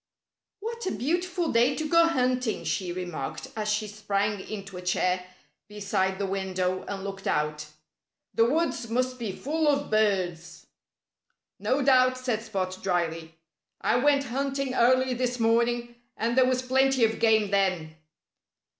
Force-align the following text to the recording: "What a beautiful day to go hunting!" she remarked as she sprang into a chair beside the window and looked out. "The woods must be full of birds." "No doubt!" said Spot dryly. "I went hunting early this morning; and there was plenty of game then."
"What 0.61 0.87
a 0.87 0.91
beautiful 0.91 1.51
day 1.51 1.75
to 1.75 1.87
go 1.87 2.07
hunting!" 2.07 2.63
she 2.63 2.91
remarked 2.91 3.49
as 3.55 3.71
she 3.71 3.87
sprang 3.87 4.39
into 4.39 4.75
a 4.75 4.81
chair 4.81 5.23
beside 5.67 6.17
the 6.17 6.25
window 6.25 6.83
and 6.87 7.03
looked 7.03 7.27
out. 7.27 7.67
"The 8.33 8.49
woods 8.49 8.89
must 8.89 9.19
be 9.19 9.31
full 9.31 9.67
of 9.67 9.91
birds." 9.91 10.65
"No 11.59 11.83
doubt!" 11.83 12.17
said 12.17 12.41
Spot 12.41 12.75
dryly. 12.81 13.35
"I 13.79 13.97
went 13.97 14.23
hunting 14.23 14.73
early 14.73 15.13
this 15.13 15.39
morning; 15.39 15.93
and 16.17 16.35
there 16.35 16.47
was 16.49 16.63
plenty 16.63 17.05
of 17.05 17.19
game 17.19 17.51
then." 17.51 17.95